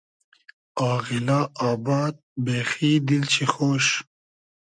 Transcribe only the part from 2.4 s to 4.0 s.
بېخی دیل شی خۉش